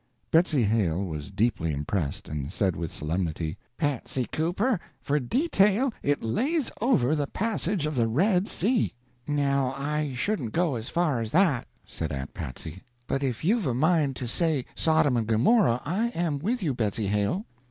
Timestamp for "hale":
0.63-1.05, 17.05-17.45